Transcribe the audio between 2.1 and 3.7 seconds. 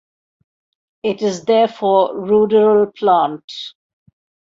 ruderal plant.